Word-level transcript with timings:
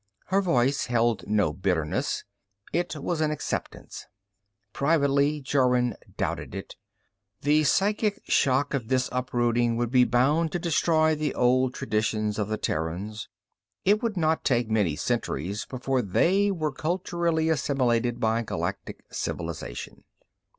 Her 0.29 0.41
voice 0.41 0.87
held 0.87 1.27
no 1.27 1.53
bitterness; 1.53 2.23
it 2.73 2.95
was 2.95 3.21
an 3.21 3.29
acceptance. 3.29 4.07
Privately, 4.73 5.41
Jorun 5.41 5.93
doubted 6.17 6.55
it. 6.55 6.75
The 7.41 7.65
psychic 7.65 8.19
shock 8.23 8.73
of 8.73 8.87
this 8.87 9.09
uprooting 9.11 9.77
would 9.77 9.91
be 9.91 10.03
bound 10.03 10.51
to 10.53 10.57
destroy 10.57 11.13
the 11.13 11.35
old 11.35 11.75
traditions 11.75 12.39
of 12.39 12.47
the 12.47 12.57
Terrans; 12.57 13.29
it 13.85 14.01
would 14.01 14.17
not 14.17 14.43
take 14.43 14.71
many 14.71 14.95
centuries 14.95 15.67
before 15.67 16.01
they 16.01 16.49
were 16.49 16.73
culturally 16.73 17.49
assimilated 17.49 18.19
by 18.19 18.41
Galactic 18.41 19.03
civilization. 19.11 20.03